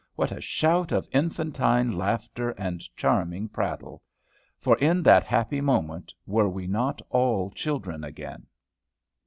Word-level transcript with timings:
What 0.15 0.31
a 0.31 0.41
shout 0.41 0.91
of 0.91 1.07
infantine 1.11 1.95
laughter 1.95 2.49
and 2.57 2.81
charming 2.97 3.49
prattle! 3.49 4.01
for 4.59 4.75
in 4.77 5.03
that 5.03 5.23
happy 5.23 5.61
moment 5.61 6.11
were 6.25 6.49
we 6.49 6.65
not 6.65 7.03
all 7.11 7.51
children 7.51 8.03
again? 8.03 8.47